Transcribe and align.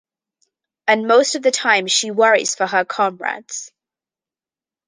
And 0.87 1.05
most 1.07 1.35
of 1.35 1.43
the 1.43 1.51
time, 1.51 1.85
she 1.85 2.09
worries 2.09 2.55
for 2.55 2.65
her 2.65 2.83
comrades. 2.85 3.71